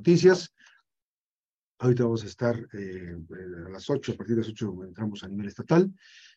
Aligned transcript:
noticias. 0.00 0.54
Ahorita 1.78 2.04
vamos 2.04 2.24
a 2.24 2.26
estar 2.26 2.56
eh, 2.72 3.16
a 3.66 3.70
las 3.70 3.88
8, 3.88 4.12
a 4.12 4.16
partir 4.16 4.34
de 4.34 4.42
las 4.42 4.50
8 4.50 4.84
entramos 4.84 5.22
a 5.22 5.28
nivel 5.28 5.48
estatal 5.48 5.92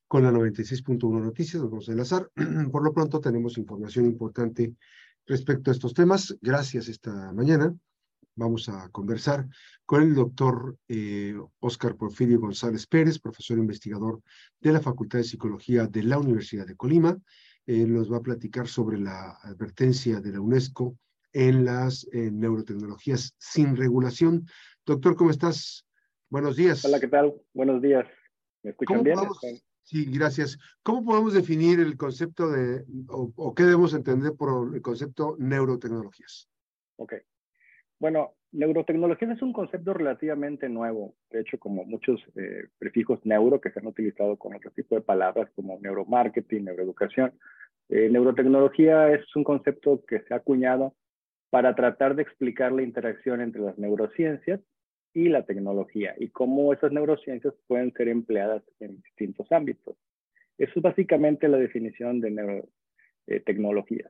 con 0.08 0.24
la 0.24 0.32
96.1 0.32 1.22
Noticias, 1.22 1.62
nos 1.62 1.72
vamos 1.72 1.88
a 1.88 1.92
enlazar. 1.94 2.30
Por 2.72 2.84
lo 2.84 2.94
pronto 2.94 3.20
tenemos 3.20 3.58
información 3.58 4.06
importante 4.06 4.76
respecto 5.26 5.72
a 5.72 5.74
estos 5.74 5.94
temas. 5.94 6.36
Gracias 6.42 6.90
esta 6.90 7.32
mañana. 7.32 7.74
Vamos 8.36 8.68
a 8.68 8.90
conversar 8.90 9.48
con 9.86 10.04
el 10.04 10.14
doctor 10.14 10.78
eh, 10.88 11.36
Oscar 11.60 11.96
Porfirio 11.96 12.40
González 12.40 12.86
Pérez, 12.86 13.20
profesor 13.20 13.58
investigador 13.58 14.22
de 14.60 14.74
la 14.74 14.82
Facultad 14.82 15.20
de 15.20 15.24
Psicología 15.24 15.88
de 15.88 16.04
la 16.04 16.18
Universidad 16.18 16.68
de 16.68 16.76
Colima. 16.76 17.18
Él 17.66 17.94
nos 17.94 18.12
va 18.12 18.18
a 18.18 18.28
platicar 18.30 18.68
sobre 18.68 19.00
la 19.00 19.38
advertencia 19.42 20.20
de 20.20 20.32
la 20.34 20.42
UNESCO 20.42 20.98
en 21.34 21.66
las 21.66 22.08
eh, 22.14 22.30
neurotecnologías 22.32 23.36
sin 23.38 23.76
regulación. 23.76 24.46
Doctor, 24.86 25.16
¿cómo 25.16 25.32
estás? 25.32 25.86
Buenos 26.30 26.56
días. 26.56 26.86
Hola, 26.86 27.00
¿qué 27.00 27.08
tal? 27.08 27.34
Buenos 27.54 27.82
días. 27.82 28.06
¿Me 28.64 28.72
escuchan 28.72 29.04
bien? 29.04 29.18
Sí, 29.84 30.06
gracias. 30.06 30.58
¿Cómo 30.82 31.04
podemos 31.04 31.34
definir 31.34 31.80
el 31.80 31.98
concepto 31.98 32.50
de, 32.50 32.86
o, 33.10 33.54
qué 33.54 33.64
debemos 33.64 33.94
entender 33.94 34.34
por 34.34 34.74
el 34.74 34.82
concepto 34.82 35.36
neurotecnologías? 35.40 36.50
Ok. 36.96 37.16
Bueno, 38.00 38.36
neurotecnologías 38.52 39.36
es 39.36 39.42
un 39.42 39.52
concepto 39.52 39.94
relativamente 39.94 40.70
nuevo. 40.70 41.16
De 41.30 41.42
hecho, 41.42 41.60
como 41.60 41.84
muchos 41.84 42.22
eh, 42.36 42.70
prefijos 42.80 43.20
neuro 43.26 43.60
que 43.60 43.72
se 43.72 43.80
han 43.80 43.88
utilizado 43.88 44.38
con 44.38 44.56
otro 44.56 44.72
tipo 44.72 44.96
de 44.96 45.02
palabras 45.02 45.50
como 45.56 45.78
neuromarketing, 45.82 46.66
neuroeducación, 46.66 47.38
eh, 47.90 48.10
neurotecnología 48.10 49.12
es 49.12 49.36
un 49.36 49.44
concepto 49.44 50.04
que 50.08 50.22
se 50.22 50.34
ha 50.34 50.38
acuñado 50.38 50.96
para 51.54 51.76
tratar 51.76 52.16
de 52.16 52.24
explicar 52.24 52.72
la 52.72 52.82
interacción 52.82 53.40
entre 53.40 53.62
las 53.62 53.78
neurociencias 53.78 54.60
y 55.14 55.30
la 55.30 55.46
tecnología 55.46 56.16
y 56.18 56.30
cómo 56.30 56.74
esas 56.74 56.92
neurociencias 56.92 57.54
pueden 57.68 57.94
ser 57.94 58.08
empleadas 58.08 58.64
en 58.80 59.00
distintos 59.04 59.52
ámbitos. 59.52 59.96
Eso 60.58 60.72
es 60.78 60.82
básicamente 60.82 61.48
la 61.48 61.58
definición 61.58 62.22
de 62.22 62.66
neurotecnología. 63.28 64.10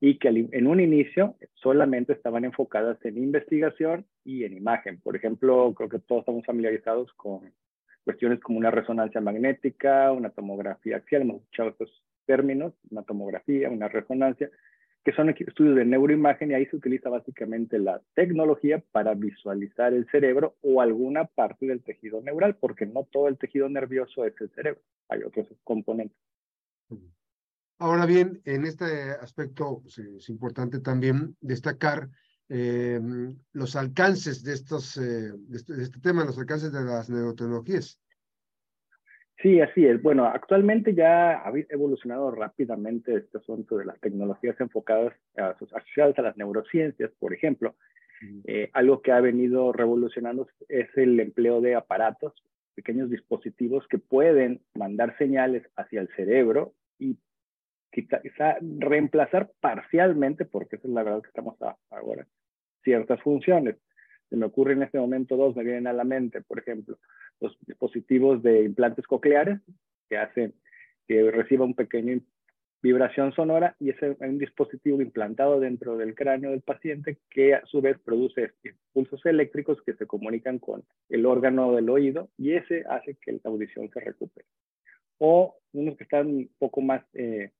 Y 0.00 0.18
que 0.18 0.28
en 0.28 0.66
un 0.66 0.80
inicio 0.80 1.36
solamente 1.52 2.14
estaban 2.14 2.46
enfocadas 2.46 2.96
en 3.04 3.18
investigación 3.18 4.06
y 4.24 4.44
en 4.44 4.54
imagen. 4.54 5.02
Por 5.02 5.16
ejemplo, 5.16 5.74
creo 5.74 5.90
que 5.90 5.98
todos 5.98 6.20
estamos 6.20 6.46
familiarizados 6.46 7.12
con 7.12 7.52
cuestiones 8.04 8.40
como 8.40 8.56
una 8.56 8.70
resonancia 8.70 9.20
magnética, 9.20 10.12
una 10.12 10.30
tomografía 10.30 10.96
axial, 10.96 11.20
hemos 11.20 11.42
escuchado 11.42 11.68
estos 11.68 12.02
términos, 12.24 12.72
una 12.90 13.02
tomografía, 13.02 13.68
una 13.68 13.88
resonancia, 13.88 14.48
que 15.04 15.12
son 15.12 15.30
estudios 15.30 15.76
de 15.76 15.84
neuroimagen 15.84 16.50
y 16.50 16.54
ahí 16.54 16.66
se 16.66 16.76
utiliza 16.76 17.08
básicamente 17.08 17.78
la 17.78 18.02
tecnología 18.14 18.82
para 18.92 19.14
visualizar 19.14 19.94
el 19.94 20.06
cerebro 20.10 20.56
o 20.60 20.80
alguna 20.82 21.24
parte 21.24 21.66
del 21.66 21.82
tejido 21.82 22.20
neural, 22.20 22.56
porque 22.56 22.86
no 22.86 23.04
todo 23.10 23.28
el 23.28 23.38
tejido 23.38 23.68
nervioso 23.68 24.26
es 24.26 24.34
el 24.40 24.50
cerebro, 24.50 24.80
hay 25.08 25.22
otros 25.22 25.46
componentes. 25.64 26.18
Ahora 27.78 28.04
bien, 28.04 28.42
en 28.44 28.66
este 28.66 29.12
aspecto 29.12 29.80
pues, 29.80 29.98
es 29.98 30.28
importante 30.28 30.80
también 30.80 31.34
destacar 31.40 32.10
eh, 32.50 33.00
los 33.52 33.76
alcances 33.76 34.42
de, 34.42 34.52
estos, 34.52 34.98
eh, 34.98 35.32
este, 35.50 35.74
de 35.76 35.84
este 35.84 36.00
tema, 36.00 36.24
los 36.24 36.38
alcances 36.38 36.72
de 36.72 36.84
las 36.84 37.08
neurotecnologías. 37.08 37.98
Sí, 39.42 39.60
así 39.60 39.86
es. 39.86 40.02
Bueno, 40.02 40.26
actualmente 40.26 40.94
ya 40.94 41.42
ha 41.42 41.52
evolucionado 41.70 42.30
rápidamente 42.30 43.16
este 43.16 43.38
asunto 43.38 43.78
de 43.78 43.86
las 43.86 43.98
tecnologías 44.00 44.60
enfocadas, 44.60 45.14
asociadas 45.34 46.18
a 46.18 46.22
las 46.22 46.36
neurociencias, 46.36 47.10
por 47.18 47.32
ejemplo. 47.32 47.74
Eh, 48.44 48.68
algo 48.74 49.00
que 49.00 49.12
ha 49.12 49.20
venido 49.20 49.72
revolucionando 49.72 50.46
es 50.68 50.88
el 50.96 51.18
empleo 51.20 51.62
de 51.62 51.74
aparatos, 51.74 52.34
pequeños 52.74 53.08
dispositivos 53.08 53.86
que 53.88 53.98
pueden 53.98 54.60
mandar 54.74 55.16
señales 55.16 55.62
hacia 55.74 56.02
el 56.02 56.08
cerebro 56.16 56.74
y 56.98 57.16
quizá, 57.90 58.58
reemplazar 58.60 59.50
parcialmente, 59.60 60.44
porque 60.44 60.76
esa 60.76 60.86
es 60.86 60.94
la 60.94 61.02
verdad 61.02 61.22
que 61.22 61.28
estamos 61.28 61.56
ahora, 61.90 62.26
ciertas 62.84 63.20
funciones. 63.22 63.76
Se 64.30 64.36
me 64.36 64.46
ocurre 64.46 64.72
en 64.72 64.82
este 64.82 64.98
momento 64.98 65.36
dos, 65.36 65.54
me 65.56 65.64
vienen 65.64 65.86
a 65.86 65.92
la 65.92 66.04
mente, 66.04 66.40
por 66.40 66.58
ejemplo, 66.58 66.98
los 67.40 67.58
dispositivos 67.66 68.42
de 68.42 68.62
implantes 68.62 69.06
cocleares 69.06 69.60
que 70.08 70.16
hacen 70.16 70.54
que 71.06 71.30
reciba 71.30 71.64
un 71.64 71.74
pequeño 71.74 72.20
vibración 72.82 73.32
sonora 73.32 73.76
y 73.78 73.90
es 73.90 73.96
un 74.20 74.38
dispositivo 74.38 75.02
implantado 75.02 75.60
dentro 75.60 75.96
del 75.96 76.14
cráneo 76.14 76.50
del 76.50 76.62
paciente 76.62 77.18
que 77.28 77.54
a 77.54 77.66
su 77.66 77.80
vez 77.80 77.98
produce 77.98 78.52
impulsos 78.64 79.24
eléctricos 79.26 79.82
que 79.82 79.94
se 79.94 80.06
comunican 80.06 80.58
con 80.58 80.84
el 81.08 81.26
órgano 81.26 81.72
del 81.74 81.90
oído 81.90 82.30
y 82.38 82.52
ese 82.52 82.84
hace 82.88 83.16
que 83.20 83.32
la 83.32 83.40
audición 83.44 83.90
se 83.90 84.00
recupere. 84.00 84.46
O 85.18 85.56
unos 85.72 85.96
que 85.96 86.04
están 86.04 86.28
un 86.28 86.50
poco 86.58 86.80
más 86.80 87.02
eh, 87.12 87.50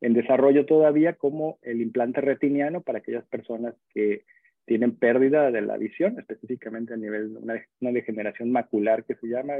en 0.00 0.14
desarrollo 0.14 0.66
todavía 0.66 1.14
como 1.14 1.58
el 1.62 1.80
implante 1.80 2.20
retiniano 2.20 2.80
para 2.80 2.98
aquellas 2.98 3.24
personas 3.26 3.74
que 3.92 4.24
tienen 4.66 4.96
pérdida 4.96 5.50
de 5.50 5.62
la 5.62 5.76
visión, 5.76 6.18
específicamente 6.18 6.94
a 6.94 6.96
nivel 6.96 7.34
de 7.34 7.40
una, 7.40 7.92
degeneración 7.92 8.52
macular 8.52 9.04
que 9.04 9.16
se 9.16 9.26
llama, 9.26 9.54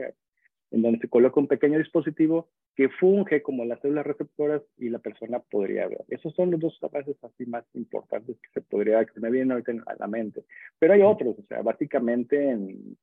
en 0.70 0.82
donde 0.82 0.98
se 1.00 1.08
coloca 1.08 1.40
un 1.40 1.48
pequeño 1.48 1.78
dispositivo 1.78 2.48
que 2.76 2.88
funge 2.88 3.42
como 3.42 3.64
las 3.64 3.80
células 3.80 4.06
receptoras 4.06 4.62
y 4.78 4.88
la 4.88 5.00
persona 5.00 5.40
podría 5.40 5.88
ver. 5.88 6.04
Esos 6.08 6.34
son 6.34 6.52
los 6.52 6.60
dos 6.60 6.78
avances 6.82 7.16
así 7.22 7.44
más 7.46 7.64
importantes 7.74 8.36
que 8.40 8.48
se 8.54 8.60
podría, 8.60 9.04
que 9.04 9.20
me 9.20 9.30
vienen 9.30 9.52
ahorita 9.52 9.72
a 9.86 9.96
la 9.98 10.06
mente. 10.06 10.44
Pero 10.78 10.94
hay 10.94 11.02
otros, 11.02 11.36
o 11.38 11.42
sea, 11.48 11.62
básicamente 11.62 12.50
en, 12.50 12.96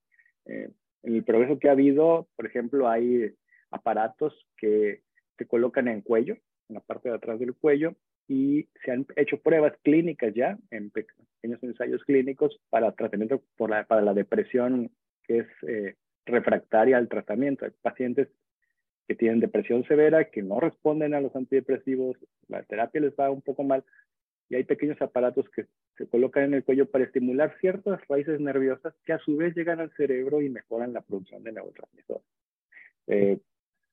eh, 0.45 0.69
en 1.03 1.15
el 1.15 1.23
progreso 1.23 1.59
que 1.59 1.69
ha 1.69 1.73
habido, 1.73 2.27
por 2.35 2.45
ejemplo, 2.45 2.89
hay 2.89 3.33
aparatos 3.71 4.47
que 4.57 5.01
se 5.37 5.45
colocan 5.45 5.87
en 5.87 6.01
cuello, 6.01 6.37
en 6.69 6.75
la 6.75 6.81
parte 6.81 7.09
de 7.09 7.15
atrás 7.15 7.39
del 7.39 7.53
cuello, 7.53 7.95
y 8.27 8.67
se 8.83 8.91
han 8.91 9.05
hecho 9.15 9.39
pruebas 9.39 9.73
clínicas 9.83 10.33
ya, 10.33 10.57
en 10.71 10.89
pequeños 10.89 11.63
ensayos 11.63 12.03
clínicos, 12.03 12.59
para 12.69 12.91
tratamiento 12.91 13.41
por 13.55 13.69
la, 13.69 13.85
para 13.85 14.01
la 14.01 14.13
depresión 14.13 14.91
que 15.23 15.39
es 15.39 15.47
eh, 15.67 15.95
refractaria 16.25 16.97
al 16.97 17.07
tratamiento. 17.07 17.65
Hay 17.65 17.71
pacientes 17.81 18.27
que 19.07 19.15
tienen 19.15 19.39
depresión 19.39 19.85
severa, 19.85 20.25
que 20.25 20.43
no 20.43 20.59
responden 20.59 21.13
a 21.13 21.21
los 21.21 21.35
antidepresivos, 21.35 22.17
la 22.49 22.63
terapia 22.63 23.01
les 23.01 23.13
va 23.13 23.31
un 23.31 23.41
poco 23.41 23.63
mal, 23.63 23.85
y 24.49 24.55
hay 24.55 24.63
pequeños 24.65 25.01
aparatos 25.01 25.49
que 25.49 25.65
se 25.97 26.07
colocan 26.07 26.43
en 26.43 26.53
el 26.55 26.63
cuello 26.63 26.89
para 26.89 27.05
estimular 27.05 27.55
ciertas 27.59 27.99
raíces 28.07 28.39
nerviosas 28.39 28.93
que 29.05 29.13
a 29.13 29.19
su 29.19 29.37
vez 29.37 29.55
llegan 29.55 29.79
al 29.79 29.91
cerebro 29.95 30.41
y 30.41 30.49
mejoran 30.49 30.93
la 30.93 31.01
producción 31.01 31.43
de 31.43 31.53
neurotransmisores. 31.53 32.25
Eh, 33.07 33.39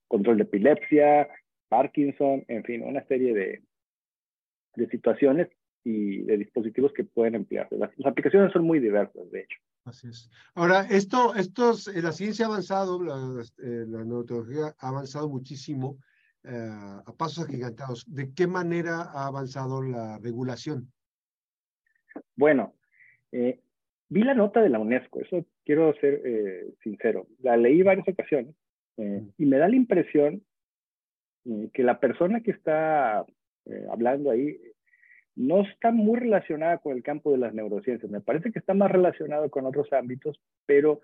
control 0.09 0.39
de 0.39 0.43
epilepsia, 0.45 1.29
Parkinson, 1.69 2.45
en 2.49 2.65
fin, 2.65 2.83
una 2.83 3.05
serie 3.07 3.33
de, 3.35 3.63
de 4.77 4.89
situaciones 4.89 5.49
y 5.85 6.23
de 6.23 6.39
dispositivos 6.39 6.93
que 6.93 7.05
pueden 7.05 7.35
emplearse. 7.35 7.77
Las, 7.77 7.91
aplicaciones 8.05 8.53
son 8.53 8.65
muy 8.65 8.81
diversas, 8.81 9.31
de 9.31 9.41
hecho. 9.41 9.59
Así 9.85 10.09
es. 10.09 10.31
Ahora, 10.55 10.87
esto, 10.91 11.35
estos, 11.35 11.89
eh, 11.89 12.01
la 12.01 12.13
ciencia 12.13 12.47
ha 12.47 12.49
avanzado, 12.49 13.03
la, 13.03 13.15
eh, 13.63 13.85
la 13.87 14.03
neurotecnología 14.03 14.75
ha 14.79 14.89
avanzado 14.89 15.29
muchísimo 15.29 15.99
eh, 16.43 16.71
a 17.07 17.13
pasos 17.17 17.47
agigantados. 17.47 18.05
¿De 18.13 18.33
qué 18.33 18.47
manera 18.47 19.03
ha 19.13 19.27
avanzado 19.27 19.83
la 19.83 20.19
regulación? 20.19 20.91
Bueno, 22.35 22.75
vi 23.31 24.23
la 24.23 24.35
nota 24.35 24.63
de 24.63 24.71
la 24.71 24.79
UNESCO, 24.79 25.21
eso 25.21 25.45
quiero 25.65 25.93
ser 25.97 26.23
sincero. 26.83 27.27
La 27.41 27.57
leí 27.57 27.83
varias 27.83 28.07
ocasiones 28.09 28.55
mm. 28.97 29.19
y 29.37 29.47
me 29.47 29.59
da 29.59 29.69
la 29.69 29.77
impresión 29.77 30.43
que 31.73 31.83
la 31.83 31.99
persona 31.99 32.41
que 32.41 32.53
está 32.53 33.27
eh, 33.67 33.87
hablando 33.91 34.31
ahí, 34.31 34.59
no 35.37 35.63
está 35.63 35.91
muy 35.91 36.21
relacionada 36.21 36.79
con 36.79 36.97
el 36.97 37.03
campo 37.03 37.33
de 37.33 37.39
las 37.39 37.55
neurociencias. 37.55 38.11
Me 38.11 38.21
parece 38.21 38.53
que 38.53 38.59
está 38.59 38.75
más 38.75 38.91
relacionado 38.91 39.51
con 39.51 39.67
otros 39.67 39.93
ámbitos, 39.93 40.41
pero 40.67 41.01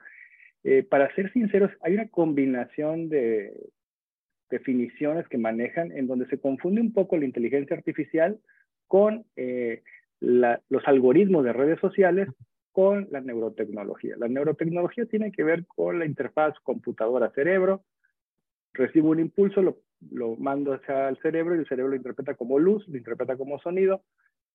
eh, 0.63 0.83
para 0.83 1.13
ser 1.15 1.33
sinceros, 1.33 1.71
hay 1.83 1.95
una 1.95 2.09
combinación 2.09 3.09
de 3.09 3.53
definiciones 4.51 5.27
que 5.29 5.39
manejan 5.39 5.93
en 5.93 6.07
donde 6.07 6.27
se 6.27 6.41
confunde 6.41 6.81
un 6.81 6.93
poco 6.93 7.17
la 7.17 7.25
inteligencia 7.25 7.77
artificial 7.77 8.39
con 8.87 9.25
eh, 9.37 9.83
los 10.21 10.87
algoritmos 10.87 11.45
de 11.45 11.53
redes 11.53 11.81
sociales 11.81 12.29
con 12.73 13.09
la 13.11 13.21
neurotecnología. 13.21 14.17
La 14.19 14.29
neurotecnología 14.29 15.07
tiene 15.07 15.33
que 15.33 15.45
ver 15.45 15.67
con 15.67 15.99
la 15.99 16.07
interfaz 16.07 16.55
computadora-cerebro. 16.63 17.85
Recibo 18.73 19.11
un 19.11 19.21
impulso, 19.21 19.63
lo 19.63 19.79
lo 20.11 20.37
mando 20.37 20.73
hacia 20.73 21.09
el 21.09 21.19
cerebro 21.19 21.55
y 21.55 21.61
el 21.61 21.69
cerebro 21.69 21.91
lo 21.91 21.97
interpreta 21.97 22.35
como 22.35 22.59
luz, 22.59 22.87
lo 22.89 22.97
interpreta 22.97 23.37
como 23.37 23.59
sonido. 23.61 24.03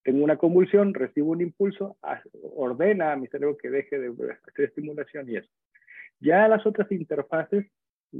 Tengo 0.02 0.22
una 0.22 0.36
convulsión, 0.36 0.94
recibo 0.94 1.30
un 1.30 1.40
impulso, 1.40 1.96
ordena 2.54 3.12
a 3.12 3.16
mi 3.16 3.26
cerebro 3.28 3.56
que 3.56 3.70
deje 3.70 3.98
de 3.98 4.08
hacer 4.48 4.66
estimulación 4.66 5.28
y 5.28 5.36
eso. 5.36 5.50
Ya 6.20 6.46
las 6.48 6.64
otras 6.66 6.90
interfaces, 6.92 7.66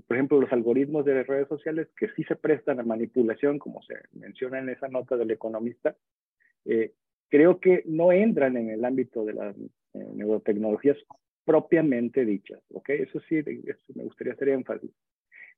por 0.06 0.16
ejemplo, 0.16 0.40
los 0.40 0.52
algoritmos 0.52 1.04
de 1.04 1.14
las 1.14 1.26
redes 1.26 1.48
sociales 1.48 1.88
que 1.96 2.08
sí 2.16 2.24
se 2.24 2.36
prestan 2.36 2.80
a 2.80 2.82
manipulación, 2.82 3.58
como 3.58 3.82
se 3.82 3.94
menciona 4.12 4.58
en 4.58 4.68
esa 4.68 4.88
nota 4.88 5.16
del 5.16 5.30
economista, 5.30 5.96
eh, 6.64 6.92
creo 7.28 7.60
que 7.60 7.82
no 7.86 8.12
entran 8.12 8.56
en 8.56 8.70
el 8.70 8.84
ámbito 8.84 9.24
de 9.24 9.32
la 9.34 9.54
neurotecnologías 10.14 10.96
propiamente 11.44 12.24
dichas, 12.24 12.60
¿ok? 12.72 12.90
Eso 12.90 13.20
sí, 13.28 13.42
me 13.94 14.04
gustaría 14.04 14.32
hacer 14.32 14.50
énfasis. 14.50 14.90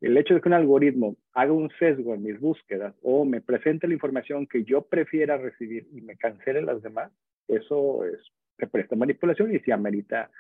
El 0.00 0.16
hecho 0.16 0.34
de 0.34 0.40
que 0.40 0.48
un 0.48 0.54
algoritmo 0.54 1.16
haga 1.32 1.52
un 1.52 1.70
sesgo 1.78 2.14
en 2.14 2.22
mis 2.22 2.38
búsquedas 2.38 2.94
o 3.02 3.24
me 3.24 3.40
presente 3.40 3.88
la 3.88 3.94
información 3.94 4.46
que 4.46 4.64
yo 4.64 4.82
prefiera 4.82 5.36
recibir 5.36 5.88
y 5.92 6.00
me 6.00 6.16
cancele 6.16 6.62
las 6.62 6.82
demás, 6.82 7.10
eso 7.48 8.04
es, 8.04 8.20
se 8.58 8.66
presta 8.68 8.94
manipulación 8.94 9.54
y 9.54 9.58
se 9.60 9.72
amerita 9.72 10.30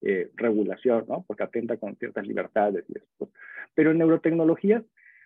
eh, 0.00 0.30
regulación, 0.36 1.04
¿no? 1.08 1.24
Porque 1.26 1.42
atenta 1.42 1.76
con 1.76 1.96
ciertas 1.96 2.26
libertades 2.26 2.84
y 2.88 2.98
eso. 2.98 3.32
Pero 3.74 3.90
en 3.90 3.98
neurotecnologías, 3.98 4.84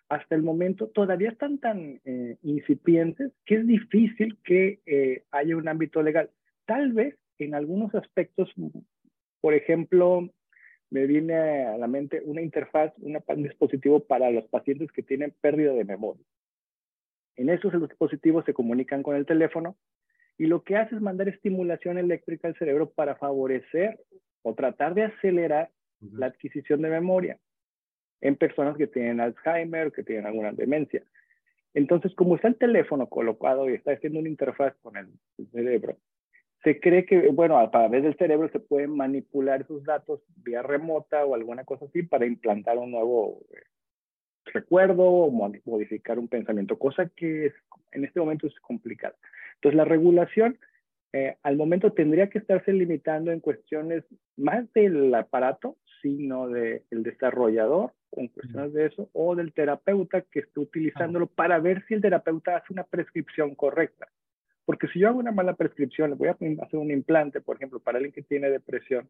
hasta 0.08 0.34
el 0.34 0.42
momento, 0.42 0.88
todavía 0.88 1.30
están 1.30 1.58
tan 1.58 2.00
eh, 2.04 2.36
incipientes 2.42 3.32
que 3.44 3.56
es 3.56 3.66
difícil 3.66 4.38
que 4.42 4.80
eh, 4.86 5.24
haya 5.30 5.56
un 5.56 5.68
ámbito 5.68 6.02
legal. 6.02 6.30
Tal 6.64 6.92
vez 6.92 7.16
en 7.38 7.54
algunos 7.54 7.94
aspectos, 7.94 8.50
por 9.40 9.52
ejemplo, 9.52 10.30
me 10.92 11.06
viene 11.06 11.64
a 11.64 11.78
la 11.78 11.86
mente 11.86 12.20
una 12.22 12.42
interfaz, 12.42 12.92
un 12.98 13.42
dispositivo 13.42 14.00
para 14.00 14.30
los 14.30 14.46
pacientes 14.48 14.92
que 14.92 15.02
tienen 15.02 15.34
pérdida 15.40 15.72
de 15.72 15.86
memoria. 15.86 16.22
En 17.36 17.48
esos 17.48 17.72
los 17.72 17.88
dispositivos 17.88 18.44
se 18.44 18.52
comunican 18.52 19.02
con 19.02 19.16
el 19.16 19.24
teléfono 19.24 19.74
y 20.36 20.44
lo 20.46 20.62
que 20.62 20.76
hace 20.76 20.94
es 20.94 21.00
mandar 21.00 21.30
estimulación 21.30 21.96
eléctrica 21.96 22.46
al 22.46 22.58
cerebro 22.58 22.90
para 22.90 23.16
favorecer 23.16 24.00
o 24.42 24.54
tratar 24.54 24.92
de 24.92 25.04
acelerar 25.04 25.70
la 26.00 26.26
adquisición 26.26 26.82
de 26.82 26.90
memoria 26.90 27.38
en 28.20 28.36
personas 28.36 28.76
que 28.76 28.86
tienen 28.86 29.20
Alzheimer, 29.20 29.92
que 29.92 30.02
tienen 30.02 30.26
alguna 30.26 30.52
demencia. 30.52 31.02
Entonces, 31.72 32.14
como 32.14 32.36
está 32.36 32.48
el 32.48 32.56
teléfono 32.56 33.08
colocado 33.08 33.70
y 33.70 33.74
está 33.74 33.92
haciendo 33.92 34.18
una 34.18 34.28
interfaz 34.28 34.74
con 34.82 34.98
el 34.98 35.08
cerebro, 35.52 35.96
se 36.62 36.78
cree 36.78 37.04
que, 37.04 37.28
bueno, 37.28 37.58
a 37.58 37.70
través 37.70 38.02
del 38.02 38.16
cerebro 38.16 38.48
se 38.50 38.60
pueden 38.60 38.96
manipular 38.96 39.62
esos 39.62 39.82
datos 39.84 40.20
vía 40.36 40.62
remota 40.62 41.24
o 41.24 41.34
alguna 41.34 41.64
cosa 41.64 41.86
así 41.86 42.02
para 42.02 42.26
implantar 42.26 42.78
un 42.78 42.92
nuevo 42.92 43.40
eh, 43.50 43.62
recuerdo 44.46 45.04
o 45.04 45.30
modificar 45.30 46.18
un 46.18 46.28
pensamiento, 46.28 46.78
cosa 46.78 47.10
que 47.16 47.52
en 47.92 48.04
este 48.04 48.20
momento 48.20 48.46
es 48.46 48.58
complicada. 48.60 49.14
Entonces, 49.56 49.76
la 49.76 49.84
regulación 49.84 50.58
eh, 51.12 51.36
al 51.42 51.56
momento 51.56 51.92
tendría 51.92 52.30
que 52.30 52.38
estarse 52.38 52.72
limitando 52.72 53.32
en 53.32 53.40
cuestiones 53.40 54.04
más 54.36 54.72
del 54.72 55.14
aparato, 55.14 55.76
sino 56.00 56.48
del 56.48 56.82
desarrollador, 56.90 57.92
en 58.12 58.28
cuestiones 58.28 58.72
de 58.72 58.86
eso, 58.86 59.10
o 59.12 59.34
del 59.34 59.52
terapeuta 59.52 60.22
que 60.22 60.40
esté 60.40 60.60
utilizándolo 60.60 61.26
para 61.26 61.58
ver 61.58 61.84
si 61.86 61.94
el 61.94 62.02
terapeuta 62.02 62.56
hace 62.56 62.72
una 62.72 62.84
prescripción 62.84 63.54
correcta. 63.54 64.08
Porque 64.72 64.88
si 64.88 65.00
yo 65.00 65.08
hago 65.08 65.19
una 65.19 65.32
mala 65.32 65.54
prescripción, 65.54 66.08
le 66.08 66.16
voy 66.16 66.28
a 66.28 66.30
hacer 66.30 66.78
un 66.78 66.90
implante, 66.90 67.42
por 67.42 67.56
ejemplo, 67.56 67.78
para 67.78 67.98
alguien 67.98 68.14
que 68.14 68.22
tiene 68.22 68.48
depresión, 68.48 69.06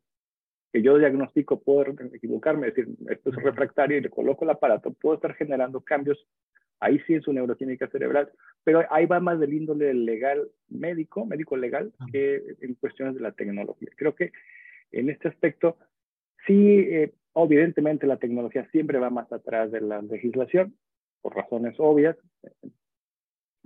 que 0.72 0.82
yo 0.82 0.98
diagnostico, 0.98 1.60
puedo 1.60 1.94
equivocarme, 2.12 2.66
decir, 2.66 2.88
esto 3.08 3.30
es 3.30 3.36
refractario 3.36 3.96
y 3.96 4.00
le 4.00 4.10
coloco 4.10 4.44
el 4.44 4.50
aparato, 4.50 4.92
puedo 4.92 5.14
estar 5.14 5.34
generando 5.34 5.80
cambios, 5.80 6.26
ahí 6.80 6.98
sí 7.06 7.14
en 7.14 7.22
su 7.22 7.32
neuroquímica 7.32 7.86
cerebral, 7.86 8.32
pero 8.64 8.84
ahí 8.90 9.06
va 9.06 9.20
más 9.20 9.38
del 9.38 9.54
índole 9.54 9.94
legal 9.94 10.48
médico, 10.68 11.24
médico 11.26 11.56
legal, 11.56 11.92
que 12.10 12.42
en 12.60 12.74
cuestiones 12.74 13.14
de 13.14 13.20
la 13.20 13.30
tecnología. 13.30 13.90
Creo 13.96 14.16
que 14.16 14.32
en 14.90 15.10
este 15.10 15.28
aspecto, 15.28 15.76
sí, 16.44 16.80
eh, 16.80 17.12
evidentemente 17.36 18.08
la 18.08 18.16
tecnología 18.16 18.68
siempre 18.72 18.98
va 18.98 19.10
más 19.10 19.32
atrás 19.32 19.70
de 19.70 19.80
la 19.80 20.02
legislación, 20.02 20.74
por 21.20 21.36
razones 21.36 21.76
obvias, 21.78 22.16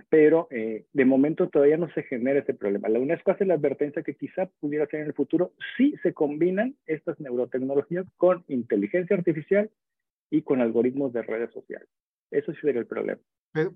pero 0.09 0.47
eh, 0.51 0.85
de 0.93 1.05
momento 1.05 1.49
todavía 1.49 1.77
no 1.77 1.89
se 1.93 2.03
genera 2.03 2.39
ese 2.39 2.53
problema. 2.53 2.89
La 2.89 2.99
UNESCO 2.99 3.31
hace 3.31 3.45
la 3.45 3.55
advertencia 3.55 4.03
que 4.03 4.15
quizá 4.15 4.49
pudiera 4.59 4.87
ser 4.87 5.01
en 5.01 5.07
el 5.07 5.13
futuro 5.13 5.53
si 5.75 5.95
se 6.03 6.13
combinan 6.13 6.75
estas 6.85 7.19
neurotecnologías 7.19 8.05
con 8.15 8.45
inteligencia 8.47 9.17
artificial 9.17 9.69
y 10.29 10.41
con 10.43 10.61
algoritmos 10.61 11.13
de 11.13 11.23
redes 11.23 11.51
sociales. 11.51 11.89
Eso 12.31 12.53
sí 12.53 12.59
sería 12.61 12.81
el 12.81 12.87
problema. 12.87 13.19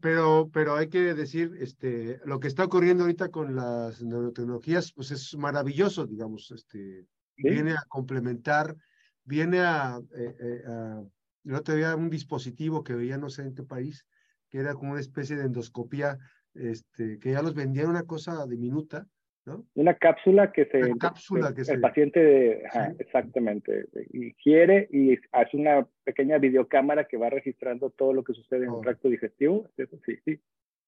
Pero, 0.01 0.49
pero, 0.53 0.75
hay 0.75 0.89
que 0.89 1.13
decir, 1.15 1.53
este, 1.59 2.19
lo 2.25 2.39
que 2.39 2.47
está 2.47 2.65
ocurriendo 2.65 3.03
ahorita 3.03 3.29
con 3.29 3.55
las 3.55 4.03
neurotecnologías, 4.03 4.91
pues 4.91 5.11
es 5.11 5.35
maravilloso, 5.37 6.05
digamos, 6.05 6.51
este, 6.51 7.07
viene 7.37 7.71
a 7.71 7.83
complementar, 7.87 8.75
viene 9.23 9.59
a, 9.59 9.99
eh, 10.15 10.35
eh, 10.39 10.61
a, 10.67 11.03
yo 11.43 11.61
te 11.63 11.95
un 11.95 12.09
dispositivo 12.09 12.83
que 12.83 12.93
veía 12.93 13.17
no 13.17 13.29
sé 13.29 13.43
en 13.43 13.55
qué 13.55 13.63
país, 13.63 14.05
que 14.51 14.59
era 14.59 14.73
como 14.73 14.91
una 14.91 14.99
especie 14.99 15.35
de 15.37 15.45
endoscopía, 15.45 16.17
este, 16.53 17.17
que 17.19 17.31
ya 17.31 17.41
los 17.41 17.55
vendían 17.55 17.89
una 17.89 18.03
cosa 18.03 18.45
diminuta, 18.45 19.07
¿no? 19.45 19.65
Una 19.73 19.95
cápsula 19.95 20.51
que 20.51 20.65
se... 20.65 20.83
Una 20.83 20.97
cápsula 20.97 21.53
que 21.55 21.61
el, 21.61 21.79
paciente, 21.79 22.63
exactamente, 22.99 23.85
ingiere 24.13 24.87
y 24.91 25.17
hace 25.31 25.57
una 25.57 25.87
pequeña 26.03 26.37
videocámara 26.37 27.05
que 27.05 27.17
va 27.17 27.29
registrando 27.29 27.89
todo 27.89 28.13
lo 28.13 28.23
que 28.23 28.33
sucede 28.33 28.65
en 28.65 28.73
el 28.73 28.81
tracto 28.81 29.09
digestivo. 29.09 29.67
Eso 29.77 29.97
sí, 30.05 30.17
sí. 30.25 30.39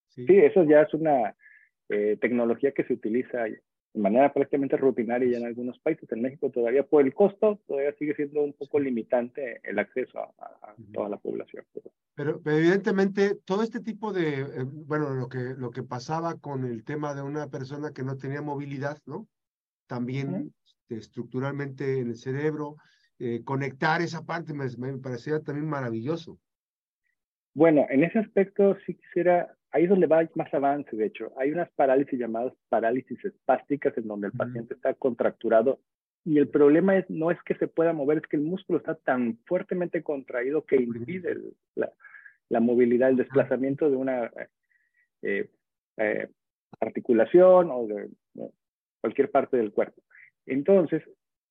Sí, 0.10 0.38
eso 0.38 0.64
ya 0.66 0.82
es 0.82 0.94
una 0.94 1.36
eh, 1.90 2.18
tecnología 2.22 2.72
que 2.72 2.84
se 2.84 2.94
utiliza 2.94 3.46
de 3.94 4.02
manera 4.02 4.34
prácticamente 4.34 4.76
rutinaria 4.76 5.30
ya 5.30 5.38
en 5.38 5.46
algunos 5.46 5.78
países. 5.80 6.12
En 6.12 6.22
México 6.22 6.50
todavía 6.50 6.84
por 6.84 7.04
el 7.04 7.14
costo 7.14 7.60
todavía 7.68 7.94
sigue 7.94 8.16
siendo 8.16 8.42
un 8.42 8.54
poco 8.54 8.80
limitante 8.80 9.62
el 9.64 9.78
acceso 9.78 10.20
a, 10.20 10.76
toda 10.94 11.10
la 11.10 11.18
población. 11.18 11.64
Pero, 12.16 12.42
evidentemente 12.46 13.36
todo 13.46 13.64
este 13.64 13.80
tipo 13.80 14.12
de, 14.12 14.42
eh, 14.42 14.64
bueno, 14.66 15.14
lo 15.14 15.30
que, 15.30 15.56
lo 15.58 15.72
que 15.72 15.84
pasaba 15.84 16.40
con 16.40 16.66
el 16.66 16.84
tema 16.84 17.14
de 17.14 17.22
una 17.22 17.48
persona 17.48 17.92
que 17.92 18.04
no 18.04 18.18
tenía 18.18 18.42
movilidad, 18.42 18.98
¿no? 19.06 19.28
También 19.88 20.54
este, 20.66 20.98
estructuralmente 20.98 22.00
en 22.00 22.10
el 22.10 22.18
cerebro, 22.18 22.78
eh, 23.20 23.44
conectar 23.44 24.02
esa 24.02 24.26
parte 24.26 24.54
me, 24.54 24.66
me 24.78 24.98
parecía 24.98 25.40
también 25.40 25.70
maravilloso. 25.70 26.40
Bueno, 27.54 27.86
en 27.90 28.04
ese 28.04 28.20
aspecto 28.20 28.78
sí 28.86 28.96
quisiera 28.96 29.56
ahí 29.74 29.84
es 29.84 29.90
donde 29.90 30.08
va 30.08 30.28
más 30.36 30.54
avance, 30.54 30.96
de 30.96 31.08
hecho. 31.08 31.34
Hay 31.38 31.52
unas 31.52 31.70
parálisis 31.72 32.18
llamadas 32.18 32.54
parálisis 32.70 33.24
espásticas 33.26 33.98
en 33.98 34.08
donde 34.08 34.28
el 34.28 34.34
paciente 34.34 34.76
está 34.76 34.94
contracturado 34.94 35.80
y 36.24 36.38
el 36.38 36.48
problema 36.48 36.96
es, 36.98 37.10
no 37.10 37.32
es 37.32 37.42
que 37.44 37.56
se 37.56 37.68
pueda 37.68 37.92
mover, 37.92 38.20
es 38.20 38.28
que 38.28 38.38
el 38.38 38.44
músculo 38.44 38.78
está 38.80 38.96
tan 38.96 39.40
fuertemente 39.46 40.04
contraído 40.04 40.64
que 40.64 40.78
impide 40.78 41.38
la, 41.76 42.60
movilidad, 42.62 43.10
el 43.10 43.18
desplazamiento 43.18 43.90
de 43.90 43.98
una 43.98 44.32
eh, 45.22 45.50
eh, 45.98 46.30
articulación 46.80 47.70
o 47.72 47.88
de 47.88 48.10
cualquier 49.02 49.32
parte 49.32 49.58
del 49.58 49.74
cuerpo. 49.74 50.02
Entonces, 50.46 51.04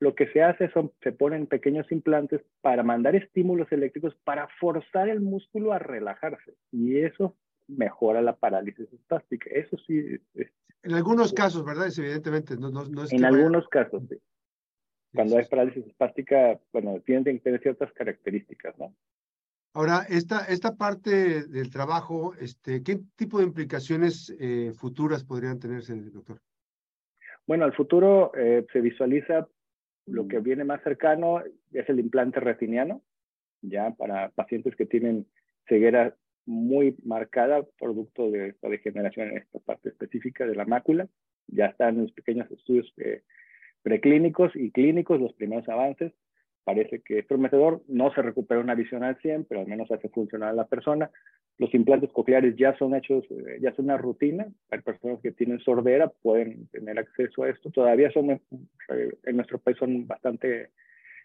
lo 0.02 0.16
que 0.16 0.26
se 0.32 0.42
hace 0.42 0.68
son, 0.72 0.90
se 1.00 1.12
ponen 1.12 1.46
pequeños 1.46 1.86
implantes 1.92 2.40
para 2.60 2.82
mandar 2.82 3.14
estímulos 3.14 3.70
eléctricos 3.70 4.16
para 4.24 4.48
forzar 4.58 5.08
el 5.08 5.20
músculo 5.20 5.72
a 5.72 5.78
relajarse. 5.78 6.54
Y 6.72 6.98
eso 6.98 7.36
mejora 7.68 8.20
la 8.20 8.34
parálisis 8.34 8.92
espástica. 8.92 9.48
Eso 9.52 9.76
sí. 9.86 10.18
en 10.82 10.92
algunos 10.92 11.32
casos, 11.32 11.64
¿verdad? 11.64 11.86
Es 11.86 11.98
evidentemente. 12.00 12.56
No, 12.56 12.72
en 13.12 13.24
algunos 13.24 13.68
casos, 13.68 14.02
sí. 14.08 14.16
Cuando 15.14 15.38
hay 15.38 15.44
parálisis 15.44 15.86
espástica, 15.86 16.58
bueno, 16.72 17.00
tienen 17.06 17.36
que 17.36 17.38
tener 17.38 17.62
ciertas 17.62 17.92
características, 17.92 18.76
¿no? 18.80 18.92
Ahora, 19.72 20.04
esta, 20.08 20.46
esta 20.46 20.74
parte 20.74 21.46
del 21.46 21.70
trabajo, 21.70 22.34
este, 22.40 22.82
¿qué 22.82 22.98
tipo 23.14 23.38
de 23.38 23.44
implicaciones 23.44 24.34
eh, 24.40 24.72
futuras 24.74 25.22
podrían 25.22 25.60
tenerse, 25.60 25.94
doctor? 25.94 26.40
Bueno, 27.46 27.64
al 27.64 27.72
futuro 27.72 28.32
eh, 28.34 28.66
se 28.72 28.80
visualiza 28.80 29.46
lo 30.06 30.28
que 30.28 30.40
viene 30.40 30.64
más 30.64 30.82
cercano, 30.82 31.42
es 31.72 31.88
el 31.88 32.00
implante 32.00 32.40
retiniano, 32.40 33.02
ya 33.60 33.92
para 33.92 34.30
pacientes 34.30 34.74
que 34.76 34.86
tienen 34.86 35.26
ceguera 35.68 36.16
muy 36.44 36.96
marcada, 37.04 37.64
producto 37.78 38.30
de 38.30 38.48
esta 38.48 38.68
degeneración 38.68 39.28
en 39.28 39.38
esta 39.38 39.60
parte 39.60 39.90
específica 39.90 40.46
de 40.46 40.56
la 40.56 40.64
mácula. 40.64 41.08
Ya 41.46 41.66
están 41.66 41.96
en 41.96 42.02
los 42.02 42.12
pequeños 42.12 42.50
estudios 42.50 42.92
eh, 42.96 43.22
preclínicos 43.82 44.54
y 44.54 44.70
clínicos 44.70 45.20
los 45.20 45.34
primeros 45.34 45.68
avances. 45.68 46.12
Parece 46.64 47.00
que 47.00 47.18
es 47.18 47.26
prometedor, 47.26 47.82
no 47.88 48.12
se 48.14 48.22
recupera 48.22 48.60
una 48.60 48.76
visión 48.76 49.02
al 49.02 49.16
100, 49.16 49.46
pero 49.46 49.62
al 49.62 49.66
menos 49.66 49.90
hace 49.90 50.08
funcionar 50.08 50.50
a 50.50 50.54
la 50.54 50.66
persona. 50.66 51.10
Los 51.58 51.74
implantes 51.74 52.10
cocleares 52.12 52.56
ya 52.56 52.76
son 52.78 52.94
hechos, 52.94 53.24
eh, 53.30 53.58
ya 53.60 53.74
son 53.74 53.86
una 53.86 53.98
rutina. 53.98 54.46
Hay 54.70 54.80
personas 54.80 55.20
que 55.20 55.32
tienen 55.32 55.58
sordera, 55.60 56.08
pueden 56.22 56.68
tener 56.68 56.98
acceso 56.98 57.42
a 57.42 57.50
esto. 57.50 57.70
Todavía 57.70 58.12
son, 58.12 58.30
eh, 58.30 58.40
en 59.24 59.36
nuestro 59.36 59.58
país 59.58 59.76
son 59.78 60.06
bastante 60.06 60.70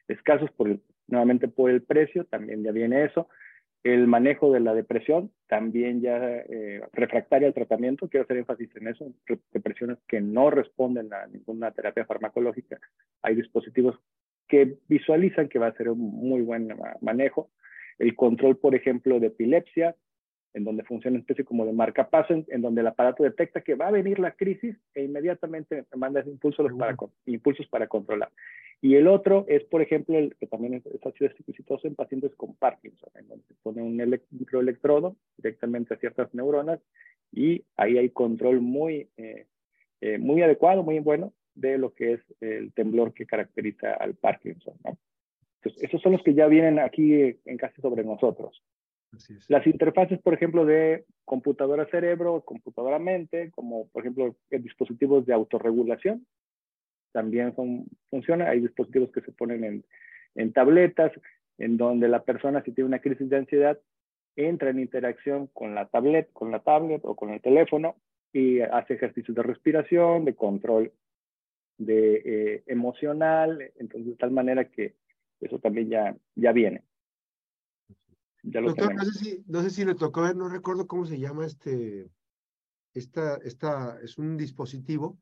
escasos, 0.08 0.50
por 0.52 0.80
nuevamente 1.08 1.48
por 1.48 1.70
el 1.70 1.84
precio, 1.84 2.26
también 2.26 2.64
ya 2.64 2.72
viene 2.72 3.06
eso. 3.06 3.30
El 3.84 4.08
manejo 4.08 4.52
de 4.52 4.60
la 4.60 4.74
depresión, 4.74 5.32
también 5.48 6.02
ya 6.02 6.18
eh, 6.18 6.82
refractaria 6.94 7.48
al 7.48 7.54
tratamiento, 7.54 8.10
quiero 8.10 8.24
hacer 8.24 8.38
énfasis 8.38 8.76
en 8.76 8.88
eso, 8.88 9.14
depresiones 9.54 10.00
que 10.08 10.20
no 10.20 10.50
responden 10.50 11.14
a 11.14 11.28
ninguna 11.28 11.72
terapia 11.72 12.06
farmacológica. 12.06 12.80
Hay 13.22 13.36
dispositivos 13.36 13.98
que 14.48 14.78
visualizan 14.88 15.50
que 15.50 15.60
va 15.60 15.68
a 15.68 15.74
ser 15.76 15.90
un 15.90 16.00
muy 16.00 16.42
buen 16.42 16.74
manejo. 17.02 17.50
El 18.00 18.16
control, 18.16 18.58
por 18.58 18.76
ejemplo, 18.76 19.20
de 19.20 19.28
epilepsia, 19.28 19.96
en 20.54 20.64
donde 20.64 20.84
funciona 20.84 21.16
una 21.16 21.22
especie 21.22 21.46
como 21.46 21.66
de 21.66 21.74
marcapaso, 21.74 22.34
en, 22.34 22.46
en 22.48 22.62
donde 22.62 22.82
el 22.82 22.88
aparato 22.88 23.24
detecta 23.24 23.62
que 23.62 23.76
va 23.76 23.88
a 23.88 23.92
venir 23.92 24.20
la 24.20 24.32
crisis 24.32 24.76
e 24.94 25.04
inmediatamente 25.04 25.86
manda 25.96 26.24
impulsos 26.26 26.72
para, 26.74 26.96
impulsos 27.26 27.68
para 27.68 27.88
controlar. 27.88 28.32
Y 28.82 28.96
el 28.96 29.08
otro 29.08 29.46
es, 29.48 29.64
por 29.66 29.82
ejemplo, 29.82 30.18
el 30.18 30.36
que 30.36 30.48
también 30.48 30.76
es, 30.76 30.86
es 30.86 31.32
exitoso 31.48 31.88
en 31.88 31.96
pacientes 31.96 32.34
con 32.36 32.56
Parkinson, 32.56 33.10
en 33.16 33.28
donde 33.28 33.44
se 33.46 33.56
pone 33.64 33.82
un 33.82 33.98
microelectrodo 34.32 35.16
directamente 35.38 35.94
a 35.94 35.98
ciertas 35.98 36.34
neuronas 36.34 36.80
y 37.32 37.66
ahí 37.76 37.98
hay 37.98 38.10
control 38.10 38.62
muy, 38.62 39.10
eh, 39.18 39.48
eh, 40.02 40.18
muy 40.20 40.42
adecuado, 40.44 40.84
muy 40.84 41.00
bueno 41.00 41.34
de 41.58 41.78
lo 41.78 41.94
que 41.94 42.14
es 42.14 42.22
el 42.40 42.72
temblor 42.74 43.14
que 43.14 43.26
caracteriza 43.26 43.94
al 43.94 44.16
Parkinson. 44.16 44.76
Entonces, 44.84 45.84
esos 45.84 46.02
son 46.02 46.14
los 46.14 46.24
que 46.24 46.34
ya 46.34 46.48
vienen 46.48 46.80
aquí 46.80 47.40
en 47.46 47.58
casi 47.58 47.82
sobre 47.82 48.04
nosotros. 48.04 48.64
Las 49.48 49.66
interfaces, 49.66 50.20
por 50.22 50.34
ejemplo, 50.34 50.66
de 50.66 51.06
computadora 51.26 51.86
cerebro, 51.88 52.42
computadora 52.42 53.00
mente, 53.00 53.52
como 53.52 53.88
por 53.88 54.04
ejemplo 54.04 54.36
dispositivos 54.52 55.26
de 55.26 55.34
autorregulación, 55.34 56.28
también 57.12 57.56
son, 57.56 57.86
funciona. 58.10 58.50
Hay 58.50 58.60
dispositivos 58.60 59.12
que 59.12 59.22
se 59.22 59.32
ponen 59.32 59.64
en, 59.64 59.86
en 60.36 60.54
tabletas, 60.54 61.12
en 61.58 61.78
donde 61.78 62.08
la 62.08 62.24
persona 62.24 62.62
si 62.64 62.72
tiene 62.72 62.90
una 62.90 63.00
crisis 63.00 63.30
de 63.30 63.38
ansiedad 63.38 63.80
entra 64.36 64.70
en 64.70 64.80
interacción 64.80 65.48
con 65.48 65.74
la 65.74 65.88
tablet, 65.88 66.32
con 66.32 66.52
la 66.52 66.60
tablet 66.60 67.02
o 67.04 67.16
con 67.16 67.32
el 67.32 67.42
teléfono 67.42 67.96
y 68.32 68.60
hace 68.60 68.94
ejercicios 68.94 69.36
de 69.36 69.42
respiración, 69.42 70.26
de 70.26 70.36
control 70.36 70.92
de 71.78 72.16
eh, 72.26 72.64
emocional, 72.68 73.72
entonces 73.78 74.12
de 74.12 74.16
tal 74.16 74.32
manera 74.32 74.70
que 74.70 74.96
eso 75.40 75.60
también 75.60 75.90
ya, 75.90 76.18
ya 76.36 76.52
viene. 76.52 76.84
Doctor, 78.44 78.96
no 78.96 79.04
sé, 79.04 79.12
si, 79.12 79.44
no 79.48 79.62
sé 79.62 79.70
si 79.70 79.86
le 79.86 79.96
tocó 79.96 80.22
ver, 80.22 80.36
no 80.36 80.48
recuerdo 80.48 80.88
cómo 80.88 81.06
se 81.06 81.20
llama 81.20 81.46
este, 81.46 82.10
esta, 82.94 83.36
esta, 83.44 84.00
es 84.02 84.18
un 84.18 84.38
dispositivo 84.38 85.20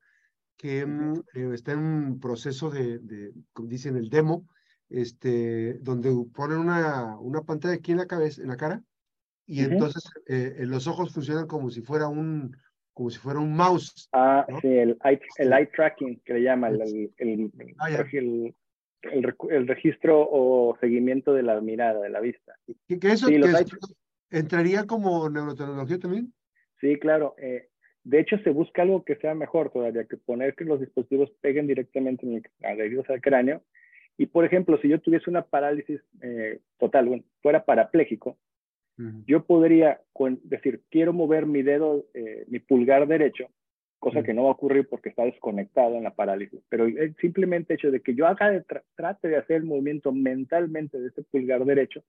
que 0.58 0.86
mm, 0.86 1.14
eh, 1.34 1.52
está 1.54 1.74
en 1.74 1.80
un 1.80 2.20
proceso 2.20 2.70
de, 2.70 3.00
de, 3.00 3.34
como 3.52 3.68
dicen, 3.68 3.98
el 3.98 4.10
demo, 4.10 4.48
este, 4.90 5.80
donde 5.80 6.14
ponen 6.34 6.60
una, 6.60 7.18
una 7.18 7.42
pantalla 7.42 7.76
aquí 7.76 7.92
en 7.92 7.98
la 7.98 8.06
cabeza, 8.06 8.42
en 8.42 8.50
la 8.50 8.58
cara, 8.58 8.84
y 9.48 9.62
entonces 9.62 10.04
eh, 10.28 10.64
los 10.66 10.88
ojos 10.88 11.14
funcionan 11.14 11.48
como 11.48 11.70
si 11.70 11.82
fuera 11.82 12.08
un, 12.08 12.56
como 12.96 13.10
si 13.10 13.20
fuera 13.20 13.40
un 13.40 13.56
mouse. 13.56 14.10
Ah, 14.14 14.48
sí, 14.62 14.68
el 14.68 14.98
eye, 15.04 15.20
el 15.38 15.54
eye 15.54 15.68
tracking, 15.68 16.22
que 16.22 16.34
le 16.34 16.44
llama, 16.44 16.70
el, 16.70 16.82
el, 17.18 17.52
el, 17.58 17.76
ah, 17.78 17.90
el, 17.90 19.68
registro 19.68 20.28
o 20.32 20.78
seguimiento 20.80 21.34
de 21.34 21.44
la 21.44 21.60
mirada, 21.60 22.00
de 22.02 22.10
la 22.10 22.22
vista. 22.22 22.56
¿Que, 22.88 22.98
eso, 23.04 23.28
entraría 24.32 24.88
como 24.88 25.30
neurotecnología 25.30 26.00
también? 26.00 26.34
Sí, 26.80 26.98
claro. 26.98 27.36
Eh, 27.38 27.68
de 28.06 28.20
hecho, 28.20 28.38
se 28.40 28.52
busca 28.52 28.84
algo 28.84 29.04
que 29.04 29.18
sea 29.18 29.36
mejor 29.36 29.72
todavía, 29.72 30.06
que 30.06 30.16
poner 30.16 30.56
que 30.56 30.64
los 30.64 30.80
dispositivos 30.80 31.30
peguen 31.42 31.68
directamente 31.68 32.26
en 32.26 32.36
el 32.36 32.44
al 32.64 33.22
cráneo. 33.22 33.62
Y, 34.18 34.28
por 34.28 34.46
ejemplo, 34.46 34.80
si 34.82 34.88
yo 34.88 35.02
tuviese 35.02 35.30
una 35.30 35.44
parálisis 35.44 36.00
eh, 36.22 36.62
total, 36.80 37.08
bueno, 37.08 37.24
fuera 37.42 37.66
parapléjico, 37.66 38.38
yo 39.26 39.44
podría 39.44 40.02
decir, 40.44 40.82
quiero 40.90 41.12
mover 41.12 41.46
mi 41.46 41.64
dedo, 41.64 42.06
eh, 42.14 42.46
mi 42.48 42.60
pulgar 42.60 43.08
derecho, 43.08 43.50
cosa 44.00 44.24
que 44.24 44.34
no 44.34 44.44
va 44.44 44.50
a 44.50 44.54
ocurrir 44.54 44.88
porque 44.88 45.10
está 45.10 45.24
desconectado 45.24 45.96
en 45.96 46.04
la 46.04 46.14
parálisis. 46.14 46.62
Pero 46.70 46.86
el 46.86 47.16
simplemente 47.20 47.74
hecho 47.74 47.92
de 47.92 48.02
que 48.02 48.16
yo 48.16 48.28
haga 48.28 48.64
trate 48.96 49.28
de 49.28 49.38
hacer 49.38 49.58
el 49.58 49.64
movimiento 49.66 50.12
mentalmente 50.12 51.00
de 51.00 51.08
ese 51.08 51.24
pulgar 51.24 51.66
derecho, 51.66 52.04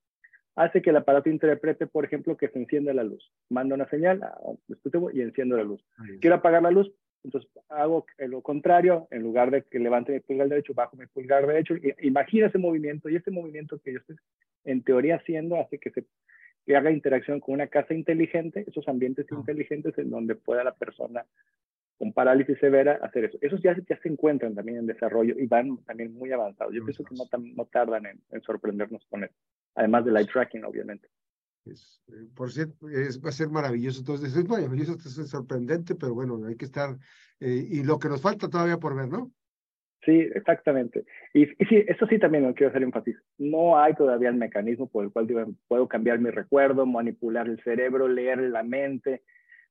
hace 0.55 0.81
que 0.81 0.91
el 0.91 0.97
aparato 0.97 1.29
interprete, 1.29 1.87
por 1.87 2.05
ejemplo, 2.05 2.37
que 2.37 2.49
se 2.49 2.59
encienda 2.59 2.95
la 2.95 3.05
luz. 3.05 3.33
Manda 3.51 3.75
una 3.75 3.89
señal 3.89 4.23
a 4.23 4.37
y 5.13 5.21
enciendo 5.21 5.57
la 5.57 5.65
luz. 5.65 5.85
Quiero 6.21 6.37
apagar 6.37 6.63
la 6.63 6.71
luz, 6.71 6.93
entonces 7.25 7.51
hago 7.69 8.07
lo 8.19 8.41
contrario, 8.43 9.09
en 9.11 9.23
lugar 9.23 9.51
de 9.51 9.63
que 9.63 9.79
levante 9.79 10.13
mi 10.13 10.21
pulgar 10.21 10.49
derecho, 10.49 10.75
bajo 10.75 10.97
mi 10.97 11.07
pulgar 11.07 11.47
derecho. 11.47 11.75
Imagina 12.01 12.47
ese 12.47 12.59
movimiento 12.59 13.09
y 13.09 13.17
ese 13.17 13.31
movimiento 13.31 13.79
que 13.81 13.93
yo 13.93 13.99
estoy 13.99 14.17
en 14.65 14.83
teoría 14.83 15.17
haciendo 15.17 15.57
hace 15.61 15.79
que 15.79 15.91
se 15.91 16.05
que 16.67 16.77
haga 16.77 16.91
interacción 16.91 17.41
con 17.41 17.55
una 17.55 17.69
casa 17.69 17.95
inteligente, 17.95 18.65
esos 18.67 18.87
ambientes 18.89 19.27
ah. 19.31 19.37
inteligentes 19.37 19.97
en 19.99 20.11
donde 20.11 20.35
pueda 20.35 20.65
la 20.65 20.75
persona 20.75 21.25
con 21.97 22.13
parálisis 22.13 22.59
severa 22.59 22.99
hacer 23.03 23.25
eso. 23.25 23.39
Esos 23.41 23.63
ya, 23.63 23.75
ya 23.89 23.99
se 24.01 24.09
encuentran 24.09 24.55
también 24.55 24.79
en 24.79 24.87
desarrollo 24.87 25.35
y 25.39 25.47
van 25.47 25.79
también 25.85 26.13
muy 26.13 26.31
avanzados. 26.33 26.75
Yo 26.75 26.85
pienso 26.85 27.05
que 27.05 27.15
no, 27.15 27.25
no 27.55 27.65
tardan 27.67 28.05
en, 28.07 28.43
sorprendernos 28.43 29.07
con 29.09 29.25
eso, 29.25 29.35
además 29.75 30.05
del 30.05 30.17
eye 30.17 30.27
tracking, 30.27 30.65
obviamente. 30.65 31.09
Es, 31.65 32.03
eh, 32.09 32.29
por 32.35 32.53
cierto, 32.53 32.89
es, 32.89 33.25
va 33.25 33.31
a 33.31 33.33
ser 33.33 33.49
maravilloso. 33.49 34.01
Entonces, 34.01 34.37
es 34.37 34.47
maravilloso, 34.47 34.95
es 34.95 35.31
sorprendente, 35.31 35.95
pero 35.95 36.15
bueno, 36.15 36.45
hay 36.47 36.57
que 36.57 36.67
estar, 36.67 36.99
eh, 37.41 37.67
y 37.69 37.83
lo 37.83 37.99
que 37.99 38.09
nos 38.09 38.21
falta 38.21 38.49
todavía 38.49 38.79
por 38.79 38.95
ver, 38.95 39.09
¿no? 39.09 39.33
Sí, 40.07 40.31
exactamente. 40.35 41.05
Y, 41.35 41.43
y, 41.43 41.67
sí, 41.69 41.85
eso 41.89 42.07
sí 42.07 42.21
también 42.21 42.45
lo 42.45 42.55
quiero 42.55 42.71
hacer 42.71 42.85
énfasis. 42.85 43.17
No 43.39 43.77
hay 43.77 43.93
todavía 43.95 44.29
el 44.29 44.37
mecanismo 44.37 44.89
por 44.89 45.05
el 45.05 45.11
cual 45.11 45.27
puedo 45.67 45.89
cambiar 45.89 46.21
mi 46.21 46.31
recuerdo, 46.31 46.87
manipular 46.87 47.49
el 47.49 47.61
cerebro, 47.65 48.07
leer 48.07 48.39
la 48.39 48.63
mente, 48.63 49.23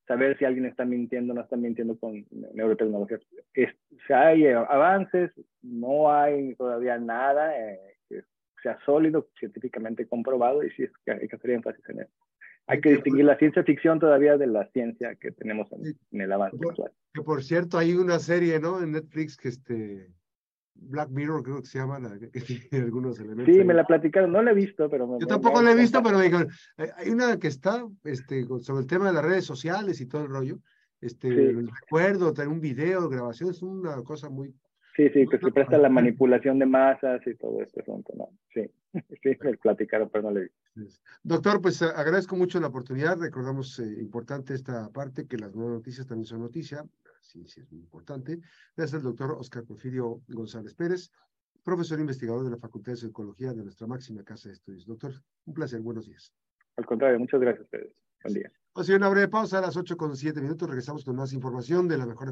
saber 0.05 0.37
si 0.37 0.43
alguien 0.43 0.65
está 0.65 0.83
mintiendo 0.83 1.31
o 1.31 1.35
no 1.35 1.41
está 1.41 1.55
mintiendo 1.55 1.97
con 1.97 2.25
neurotecnología. 2.53 3.17
Es, 3.53 3.69
si 4.05 4.13
hay 4.13 4.45
avances, 4.47 5.31
no 5.61 6.11
hay 6.11 6.53
todavía 6.55 6.97
nada 6.97 7.57
eh, 7.57 7.79
que 8.09 8.21
sea 8.61 8.77
sólido, 8.85 9.29
científicamente 9.39 10.05
comprobado, 10.05 10.63
y 10.63 10.69
sí 10.71 10.83
es 10.83 10.91
que 11.05 11.11
hay 11.11 11.27
que 11.29 11.35
hacer 11.37 11.51
énfasis 11.51 11.87
en 11.89 12.01
eso. 12.01 12.11
Hay 12.67 12.81
que 12.81 12.89
distinguir 12.89 13.25
la 13.25 13.37
ciencia 13.37 13.63
ficción 13.63 13.99
todavía 13.99 14.37
de 14.37 14.47
la 14.47 14.67
ciencia 14.71 15.15
que 15.15 15.31
tenemos 15.31 15.71
en, 15.71 16.19
el 16.19 16.31
avance 16.31 16.57
actual. 16.67 16.91
Que 17.13 17.21
por 17.21 17.43
cierto, 17.43 17.77
hay 17.77 17.93
una 17.93 18.17
serie, 18.17 18.59
¿no? 18.59 18.81
En 18.81 18.91
Netflix 18.93 19.37
que 19.37 19.49
este 19.49 20.11
Black 20.75 21.09
Mirror 21.09 21.43
creo 21.43 21.61
que 21.61 21.67
se 21.67 21.79
llama, 21.79 21.99
la, 21.99 22.17
que 22.19 22.27
tiene 22.69 22.85
algunos 22.85 23.19
elementos. 23.19 23.53
Sí, 23.53 23.63
me 23.63 23.73
la 23.73 23.85
platicaron, 23.85 24.31
no 24.31 24.41
la 24.41 24.51
he 24.51 24.55
visto, 24.55 24.89
pero... 24.89 25.17
Yo 25.19 25.27
tampoco 25.27 25.61
la 25.61 25.71
he 25.71 25.75
visto, 25.75 26.01
pero 26.03 26.17
me 26.17 26.25
dijeron, 26.25 26.47
hay 26.77 27.09
una 27.09 27.39
que 27.39 27.47
está 27.47 27.85
este, 28.03 28.45
sobre 28.59 28.81
el 28.81 28.87
tema 28.87 29.07
de 29.07 29.13
las 29.13 29.25
redes 29.25 29.45
sociales 29.45 29.99
y 30.01 30.05
todo 30.05 30.23
el 30.23 30.29
rollo, 30.29 30.59
este, 31.01 31.29
recuerdo, 31.29 32.33
tener 32.33 32.49
un 32.49 32.61
video, 32.61 33.09
grabación, 33.09 33.49
es 33.49 33.61
una 33.61 33.95
cosa 34.03 34.29
muy... 34.29 34.53
Sí, 34.95 35.09
sí, 35.09 35.27
que 35.27 35.37
se 35.37 35.51
presta 35.51 35.77
la 35.77 35.89
manipulación 35.89 36.57
de 36.57 36.65
masas 36.65 37.19
y 37.27 37.35
todo 37.35 37.61
este 37.61 37.81
asunto, 37.81 38.13
¿no? 38.15 38.29
Sí, 38.53 38.71
sí, 39.23 39.37
me 39.43 39.57
platicaron, 39.57 40.09
pero 40.09 40.23
no 40.23 40.31
le 40.31 40.43
vi. 40.43 40.87
Doctor, 41.21 41.61
pues 41.61 41.81
agradezco 41.81 42.37
mucho 42.37 42.61
la 42.61 42.67
oportunidad, 42.67 43.19
recordamos 43.19 43.77
eh, 43.79 43.83
importante 43.99 44.53
esta 44.53 44.89
parte, 44.89 45.27
que 45.27 45.37
las 45.37 45.53
nuevas 45.53 45.75
noticias 45.75 46.07
también 46.07 46.27
son 46.27 46.39
noticia, 46.39 46.85
sí, 47.35 47.47
sí 47.47 47.61
es 47.61 47.71
muy 47.71 47.81
importante. 47.81 48.39
Gracias 48.75 48.95
al 48.95 49.03
doctor 49.03 49.31
Oscar 49.31 49.63
Porfirio 49.63 50.21
González 50.27 50.73
Pérez, 50.73 51.11
profesor 51.63 51.99
investigador 51.99 52.43
de 52.43 52.51
la 52.51 52.57
Facultad 52.57 52.93
de 52.93 52.97
Psicología 52.97 53.53
de 53.53 53.63
nuestra 53.63 53.87
máxima 53.87 54.23
casa 54.23 54.49
de 54.49 54.55
estudios. 54.55 54.85
Doctor, 54.85 55.13
un 55.45 55.53
placer, 55.53 55.81
buenos 55.81 56.05
días. 56.05 56.33
Al 56.77 56.85
contrario, 56.85 57.19
muchas 57.19 57.39
gracias 57.39 57.61
a 57.61 57.63
ustedes. 57.63 57.93
Buen 58.23 58.33
día. 58.35 58.51
A 58.77 58.95
una 58.95 59.09
breve 59.09 59.27
pausa 59.29 59.59
a 59.59 59.61
las 59.61 59.77
8 59.77 59.95
con 59.95 60.15
7 60.15 60.41
minutos. 60.41 60.67
Regresamos 60.67 61.05
con 61.05 61.15
más 61.15 61.31
información 61.33 61.87
de 61.87 61.97
la 61.97 62.05
mejor 62.05 62.27